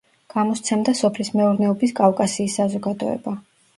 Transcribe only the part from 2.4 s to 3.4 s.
საზოგადოება.